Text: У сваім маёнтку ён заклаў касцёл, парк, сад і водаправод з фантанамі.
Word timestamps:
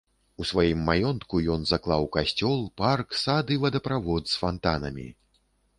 У 0.43 0.45
сваім 0.51 0.79
маёнтку 0.87 1.41
ён 1.55 1.61
заклаў 1.73 2.07
касцёл, 2.17 2.59
парк, 2.83 3.09
сад 3.27 3.45
і 3.59 3.61
водаправод 3.67 4.23
з 4.35 4.45
фантанамі. 4.45 5.07